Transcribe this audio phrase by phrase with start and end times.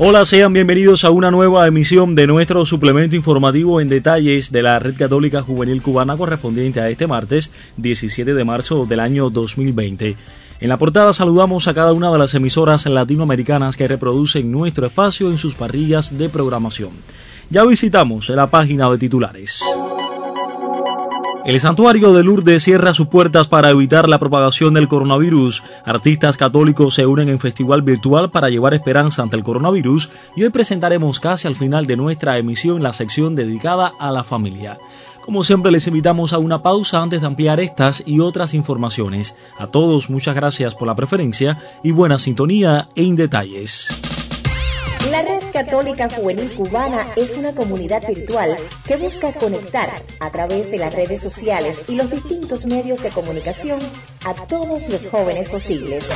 [0.00, 4.78] Hola, sean bienvenidos a una nueva emisión de nuestro suplemento informativo en detalles de la
[4.78, 10.16] Red Católica Juvenil Cubana correspondiente a este martes 17 de marzo del año 2020.
[10.60, 15.32] En la portada saludamos a cada una de las emisoras latinoamericanas que reproducen nuestro espacio
[15.32, 16.90] en sus parrillas de programación.
[17.50, 19.64] Ya visitamos la página de titulares.
[21.48, 25.62] El santuario de Lourdes cierra sus puertas para evitar la propagación del coronavirus.
[25.86, 30.50] Artistas católicos se unen en festival virtual para llevar esperanza ante el coronavirus y hoy
[30.50, 34.76] presentaremos casi al final de nuestra emisión la sección dedicada a la familia.
[35.24, 39.34] Como siempre les invitamos a una pausa antes de ampliar estas y otras informaciones.
[39.58, 44.27] A todos muchas gracias por la preferencia y buena sintonía en detalles.
[45.10, 48.56] La Red Católica Juvenil Cubana es una comunidad virtual
[48.86, 49.88] que busca conectar
[50.20, 53.80] a través de las redes sociales y los distintos medios de comunicación
[54.26, 56.06] a todos los jóvenes posibles.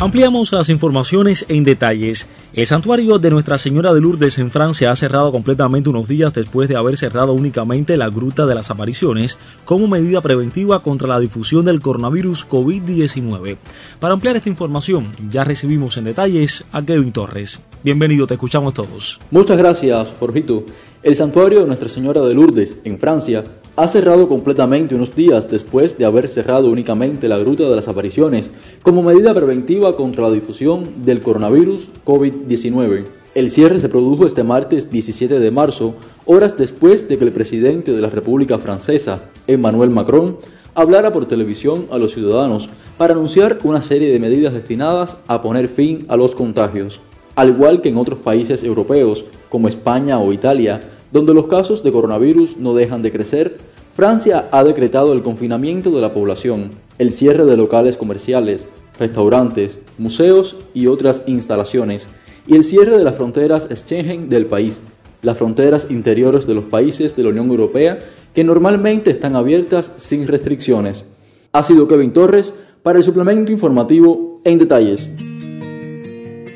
[0.00, 2.26] Ampliamos las informaciones en detalles.
[2.54, 6.70] El santuario de Nuestra Señora de Lourdes en Francia ha cerrado completamente unos días después
[6.70, 11.66] de haber cerrado únicamente la Gruta de las Apariciones como medida preventiva contra la difusión
[11.66, 13.58] del coronavirus COVID-19.
[14.00, 17.60] Para ampliar esta información, ya recibimos en detalles a Kevin Torres.
[17.84, 19.20] Bienvenido, te escuchamos todos.
[19.30, 20.64] Muchas gracias, Jorgito.
[21.02, 23.44] El santuario de Nuestra Señora de Lourdes en Francia
[23.76, 28.50] ha cerrado completamente unos días después de haber cerrado únicamente la Gruta de las Apariciones
[28.82, 33.06] como medida preventiva contra la difusión del coronavirus COVID-19.
[33.34, 35.94] El cierre se produjo este martes 17 de marzo,
[36.26, 40.36] horas después de que el presidente de la República Francesa, Emmanuel Macron,
[40.74, 42.68] hablara por televisión a los ciudadanos
[42.98, 47.00] para anunciar una serie de medidas destinadas a poner fin a los contagios.
[47.36, 50.80] Al igual que en otros países europeos, como España o Italia,
[51.12, 53.58] donde los casos de coronavirus no dejan de crecer,
[53.94, 60.56] Francia ha decretado el confinamiento de la población, el cierre de locales comerciales, restaurantes, museos
[60.74, 62.08] y otras instalaciones,
[62.46, 64.80] y el cierre de las fronteras Schengen del país,
[65.22, 67.98] las fronteras interiores de los países de la Unión Europea
[68.34, 71.04] que normalmente están abiertas sin restricciones.
[71.52, 75.10] Ha sido Kevin Torres para el suplemento informativo en detalles.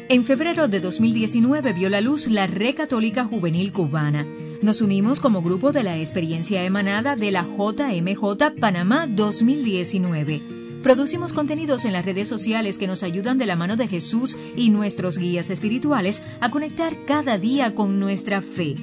[0.09, 4.25] En febrero de 2019 vio la luz la Red Católica Juvenil Cubana
[4.64, 10.80] nos unimos como grupo de la experiencia emanada de la JMJ Panamá 2019.
[10.82, 14.70] Producimos contenidos en las redes sociales que nos ayudan de la mano de Jesús y
[14.70, 18.76] nuestros guías espirituales a conectar cada día con nuestra fe.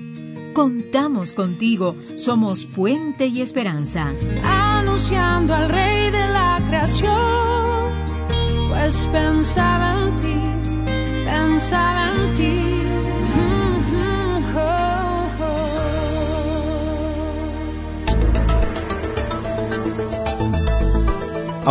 [0.54, 4.14] Contamos contigo, somos puente y esperanza.
[4.44, 8.06] Anunciando al Rey de la creación,
[8.70, 12.81] pues pensaba en ti, pensaba en ti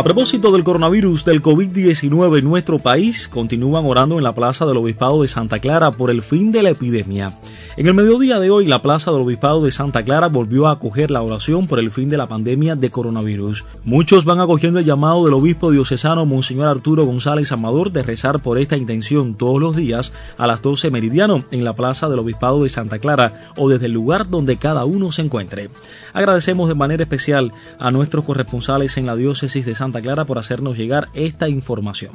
[0.01, 4.77] A propósito del coronavirus del COVID-19 en nuestro país, continúan orando en la Plaza del
[4.77, 7.37] Obispado de Santa Clara por el fin de la epidemia.
[7.77, 11.11] En el mediodía de hoy, la Plaza del Obispado de Santa Clara volvió a acoger
[11.11, 13.63] la oración por el fin de la pandemia de coronavirus.
[13.83, 18.57] Muchos van acogiendo el llamado del obispo diocesano Monseñor Arturo González Amador de rezar por
[18.57, 22.69] esta intención todos los días a las 12 meridiano en la Plaza del Obispado de
[22.69, 25.69] Santa Clara o desde el lugar donde cada uno se encuentre.
[26.11, 30.77] Agradecemos de manera especial a nuestros corresponsales en la diócesis de Santa Clara por hacernos
[30.77, 32.13] llegar esta información.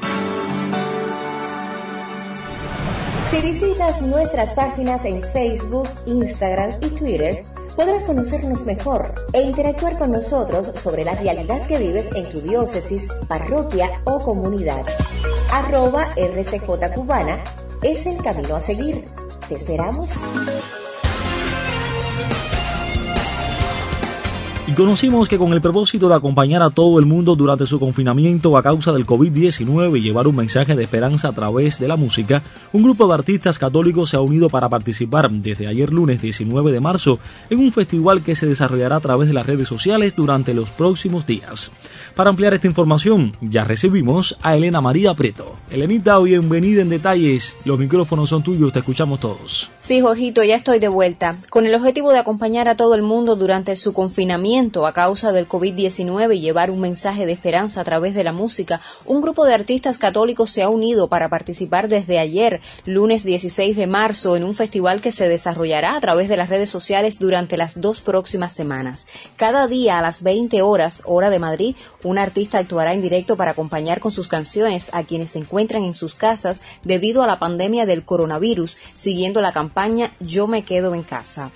[3.30, 7.42] Si visitas nuestras páginas en Facebook, Instagram y Twitter,
[7.74, 13.08] podrás conocernos mejor e interactuar con nosotros sobre la realidad que vives en tu diócesis,
[13.26, 14.86] parroquia o comunidad.
[15.52, 17.38] Arroba RCJ Cubana
[17.82, 19.04] es el camino a seguir.
[19.48, 20.12] Te esperamos.
[24.76, 28.62] Conocimos que con el propósito de acompañar a todo el mundo durante su confinamiento a
[28.62, 32.42] causa del COVID-19 y llevar un mensaje de esperanza a través de la música,
[32.74, 36.80] un grupo de artistas católicos se ha unido para participar desde ayer lunes 19 de
[36.80, 37.18] marzo
[37.48, 41.26] en un festival que se desarrollará a través de las redes sociales durante los próximos
[41.26, 41.72] días.
[42.14, 45.54] Para ampliar esta información, ya recibimos a Elena María Preto.
[45.70, 47.56] Elenita, bienvenida en detalles.
[47.64, 49.70] Los micrófonos son tuyos, te escuchamos todos.
[49.78, 51.36] Sí, Jorgito, ya estoy de vuelta.
[51.48, 55.48] Con el objetivo de acompañar a todo el mundo durante su confinamiento, a causa del
[55.48, 59.54] COVID-19 y llevar un mensaje de esperanza a través de la música, un grupo de
[59.54, 64.54] artistas católicos se ha unido para participar desde ayer, lunes 16 de marzo, en un
[64.54, 69.06] festival que se desarrollará a través de las redes sociales durante las dos próximas semanas.
[69.36, 73.52] Cada día a las 20 horas, hora de Madrid, un artista actuará en directo para
[73.52, 77.86] acompañar con sus canciones a quienes se encuentran en sus casas debido a la pandemia
[77.86, 81.52] del coronavirus, siguiendo la campaña Yo me quedo en casa.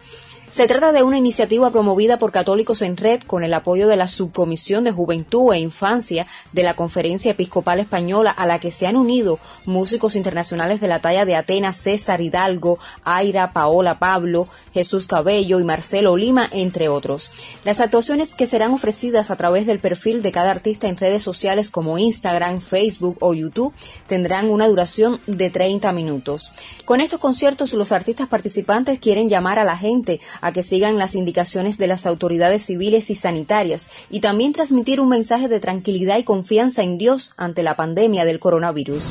[0.52, 4.08] Se trata de una iniciativa promovida por Católicos en Red con el apoyo de la
[4.08, 8.96] Subcomisión de Juventud e Infancia de la Conferencia Episcopal Española a la que se han
[8.96, 15.60] unido músicos internacionales de la talla de Atenas, César Hidalgo, Aira, Paola Pablo, Jesús Cabello
[15.60, 17.30] y Marcelo Lima, entre otros.
[17.64, 21.70] Las actuaciones que serán ofrecidas a través del perfil de cada artista en redes sociales
[21.70, 23.72] como Instagram, Facebook o YouTube
[24.08, 26.50] tendrán una duración de 30 minutos.
[26.84, 31.14] Con estos conciertos los artistas participantes quieren llamar a la gente a que sigan las
[31.14, 36.24] indicaciones de las autoridades civiles y sanitarias y también transmitir un mensaje de tranquilidad y
[36.24, 39.04] confianza en Dios ante la pandemia del coronavirus.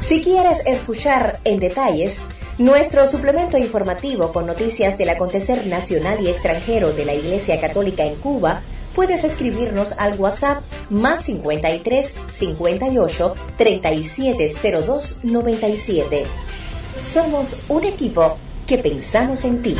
[0.00, 2.18] Si quieres escuchar en detalles
[2.58, 8.14] nuestro suplemento informativo con noticias del acontecer nacional y extranjero de la Iglesia Católica en
[8.16, 8.62] Cuba,
[8.94, 16.24] puedes escribirnos al WhatsApp más 53 58 3702 97.
[17.02, 19.76] Somos un equipo que pensamos en ti.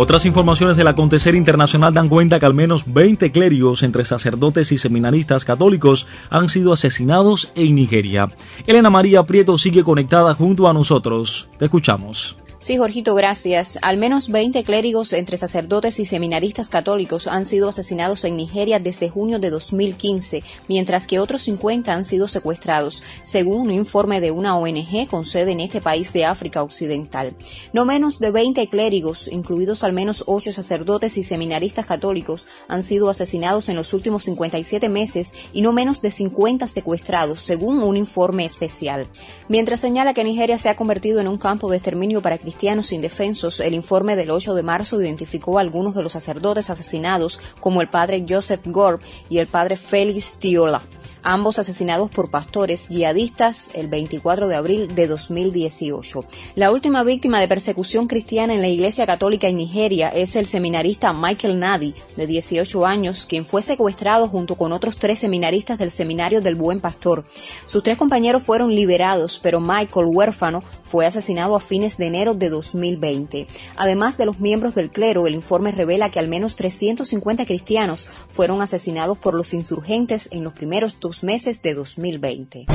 [0.00, 4.78] Otras informaciones del acontecer internacional dan cuenta que al menos 20 clérigos entre sacerdotes y
[4.78, 8.30] seminaristas católicos han sido asesinados en Nigeria.
[8.68, 11.48] Elena María Prieto sigue conectada junto a nosotros.
[11.58, 12.36] Te escuchamos.
[12.60, 13.78] Sí, Jorgito, gracias.
[13.82, 19.08] Al menos 20 clérigos entre sacerdotes y seminaristas católicos han sido asesinados en Nigeria desde
[19.08, 24.58] junio de 2015, mientras que otros 50 han sido secuestrados, según un informe de una
[24.58, 27.32] ONG con sede en este país de África Occidental.
[27.72, 33.08] No menos de 20 clérigos, incluidos al menos 8 sacerdotes y seminaristas católicos, han sido
[33.08, 38.44] asesinados en los últimos 57 meses y no menos de 50 secuestrados, según un informe
[38.44, 39.06] especial.
[39.46, 43.60] Mientras señala que Nigeria se ha convertido en un campo de exterminio para cristianos indefensos,
[43.60, 47.88] el informe del 8 de marzo identificó a algunos de los sacerdotes asesinados como el
[47.88, 50.80] padre Joseph Gorb y el padre Félix Tiola
[51.22, 56.24] ambos asesinados por pastores yihadistas el 24 de abril de 2018.
[56.54, 61.12] La última víctima de persecución cristiana en la Iglesia Católica en Nigeria es el seminarista
[61.12, 66.40] Michael Nadi, de 18 años, quien fue secuestrado junto con otros tres seminaristas del Seminario
[66.40, 67.24] del Buen Pastor.
[67.66, 72.48] Sus tres compañeros fueron liberados, pero Michael, huérfano, fue asesinado a fines de enero de
[72.48, 73.46] 2020.
[73.76, 78.62] Además de los miembros del clero, el informe revela que al menos 350 cristianos fueron
[78.62, 82.66] asesinados por los insurgentes en los primeros dos meses de 2020.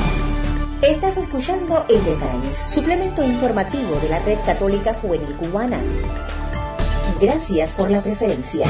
[0.81, 5.79] Estás escuchando En Detalles, suplemento informativo de la Red Católica Juvenil Cubana.
[7.21, 8.67] Gracias por la preferencia.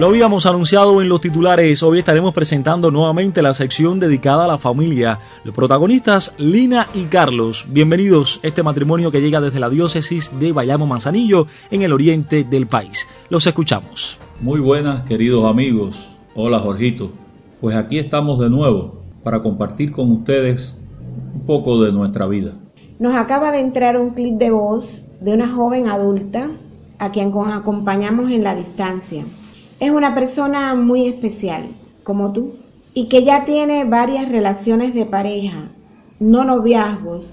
[0.00, 4.56] Lo habíamos anunciado en los titulares, hoy estaremos presentando nuevamente la sección dedicada a la
[4.56, 5.18] familia.
[5.44, 10.52] Los protagonistas Lina y Carlos, bienvenidos a este matrimonio que llega desde la diócesis de
[10.52, 13.06] Bayamo Manzanillo en el oriente del país.
[13.28, 14.18] Los escuchamos.
[14.40, 17.10] Muy buenas queridos amigos, hola Jorgito,
[17.60, 20.82] pues aquí estamos de nuevo para compartir con ustedes
[21.34, 22.54] un poco de nuestra vida.
[22.98, 26.48] Nos acaba de entrar un clip de voz de una joven adulta
[26.98, 29.26] a quien acompañamos en la distancia
[29.80, 31.68] es una persona muy especial,
[32.04, 32.52] como tú,
[32.92, 35.70] y que ya tiene varias relaciones de pareja,
[36.18, 37.32] no noviazgos,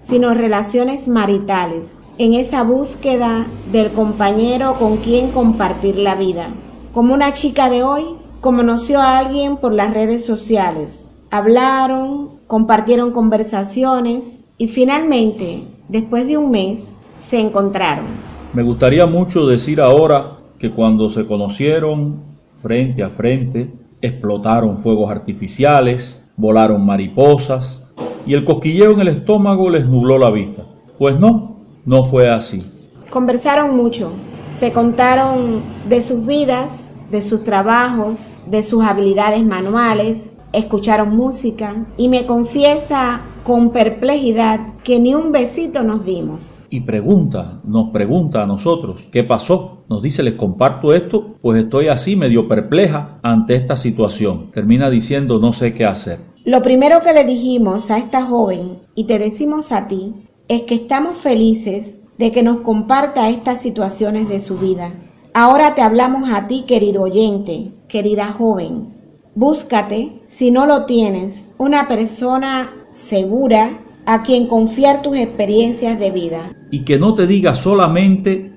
[0.00, 6.48] sino relaciones maritales, en esa búsqueda del compañero con quien compartir la vida.
[6.92, 8.04] Como una chica de hoy,
[8.42, 11.14] conoció a alguien por las redes sociales.
[11.30, 18.06] Hablaron, compartieron conversaciones y finalmente, después de un mes, se encontraron.
[18.52, 22.22] Me gustaría mucho decir ahora que cuando se conocieron
[22.62, 23.70] frente a frente,
[24.00, 27.92] explotaron fuegos artificiales, volaron mariposas
[28.26, 30.64] y el cosquilleo en el estómago les nubló la vista.
[30.98, 32.64] Pues no, no fue así.
[33.10, 34.12] Conversaron mucho,
[34.52, 42.08] se contaron de sus vidas, de sus trabajos, de sus habilidades manuales, escucharon música y
[42.08, 46.58] me confiesa con perplejidad que ni un besito nos dimos.
[46.68, 49.84] Y pregunta, nos pregunta a nosotros, ¿qué pasó?
[49.88, 54.50] Nos dice, les comparto esto, pues estoy así medio perpleja ante esta situación.
[54.50, 56.18] Termina diciendo, no sé qué hacer.
[56.44, 60.12] Lo primero que le dijimos a esta joven, y te decimos a ti,
[60.48, 64.92] es que estamos felices de que nos comparta estas situaciones de su vida.
[65.34, 68.92] Ahora te hablamos a ti, querido oyente, querida joven.
[69.36, 76.56] Búscate, si no lo tienes, una persona segura a quien confiar tus experiencias de vida.
[76.70, 78.52] Y que no te diga solamente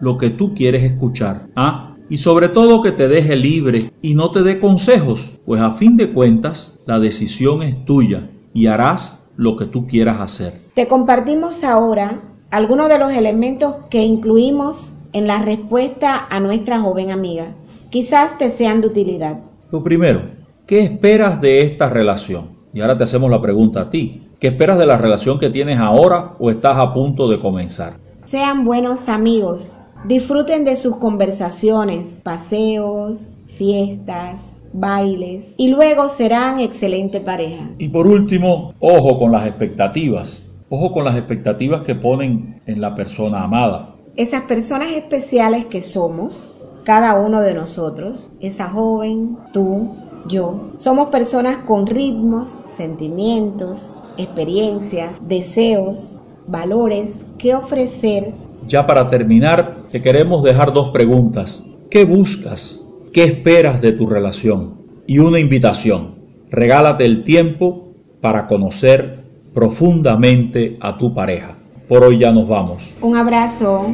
[0.00, 1.48] lo que tú quieres escuchar.
[1.56, 1.96] ¿ah?
[2.08, 5.96] Y sobre todo que te deje libre y no te dé consejos, pues a fin
[5.96, 10.54] de cuentas la decisión es tuya y harás lo que tú quieras hacer.
[10.74, 17.10] Te compartimos ahora algunos de los elementos que incluimos en la respuesta a nuestra joven
[17.10, 17.54] amiga.
[17.90, 19.40] Quizás te sean de utilidad.
[19.72, 20.30] Lo primero,
[20.66, 22.59] ¿qué esperas de esta relación?
[22.72, 24.28] Y ahora te hacemos la pregunta a ti.
[24.38, 27.94] ¿Qué esperas de la relación que tienes ahora o estás a punto de comenzar?
[28.24, 29.78] Sean buenos amigos.
[30.04, 37.70] Disfruten de sus conversaciones, paseos, fiestas, bailes y luego serán excelente pareja.
[37.78, 40.46] Y por último, ojo con las expectativas.
[40.68, 43.96] Ojo con las expectativas que ponen en la persona amada.
[44.16, 49.96] Esas personas especiales que somos, cada uno de nosotros, esa joven, tú,
[50.26, 58.32] yo, somos personas con ritmos, sentimientos, experiencias, deseos, valores que ofrecer.
[58.66, 61.66] Ya para terminar, te queremos dejar dos preguntas.
[61.90, 62.86] ¿Qué buscas?
[63.12, 64.82] ¿Qué esperas de tu relación?
[65.06, 66.16] Y una invitación.
[66.50, 69.24] Regálate el tiempo para conocer
[69.54, 71.56] profundamente a tu pareja.
[71.88, 72.94] Por hoy ya nos vamos.
[73.00, 73.86] Un abrazo.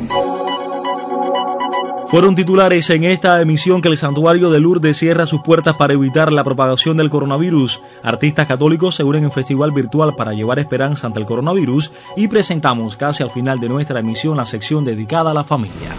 [2.08, 6.32] Fueron titulares en esta emisión que el Santuario de Lourdes cierra sus puertas para evitar
[6.32, 7.80] la propagación del coronavirus.
[8.04, 12.96] Artistas católicos se unen en festival virtual para llevar esperanza ante el coronavirus y presentamos
[12.96, 15.96] casi al final de nuestra emisión la sección dedicada a la familia.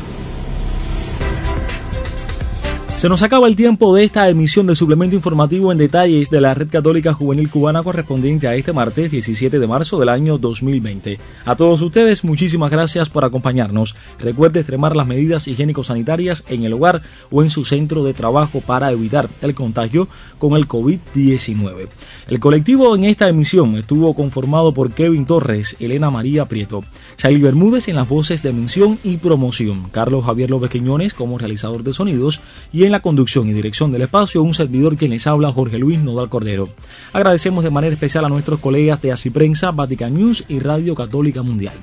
[2.98, 6.56] Se nos acaba el tiempo de esta emisión del suplemento informativo en detalles de la
[6.56, 11.20] Red Católica Juvenil Cubana correspondiente a este martes 17 de marzo del año 2020.
[11.46, 13.96] A todos ustedes, muchísimas gracias por acompañarnos.
[14.18, 18.90] Recuerde extremar las medidas higiénico-sanitarias en el hogar o en su centro de trabajo para
[18.90, 20.08] evitar el contagio
[20.40, 21.90] con el COVID-19.
[22.28, 26.82] El colectivo en esta emisión estuvo conformado por Kevin Torres, Elena María Prieto,
[27.16, 31.84] Charlie Bermúdez en las voces de mención y promoción, Carlos Javier López Quiñones como realizador
[31.84, 32.42] de sonidos
[32.74, 36.00] y en la conducción y dirección del espacio un servidor quien les habla Jorge Luis
[36.00, 36.70] Nodal Cordero.
[37.14, 41.44] Agradecemos de manera especial a nuestros colegas de Así Prensa, Vatican News y Radio Católica
[41.44, 41.76] Mundial.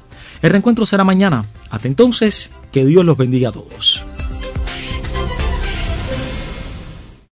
[0.43, 1.45] El reencuentro será mañana.
[1.71, 4.03] Hasta entonces, que Dios los bendiga a todos.